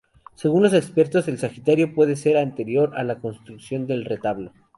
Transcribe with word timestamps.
Según 0.33 0.63
los 0.63 0.73
expertos 0.73 1.27
el 1.27 1.37
sagrario 1.37 1.93
puede 1.93 2.15
ser 2.15 2.35
anterior 2.37 2.91
a 2.97 3.03
la 3.03 3.19
construcción 3.19 3.85
del 3.85 4.03
retablo. 4.03 4.51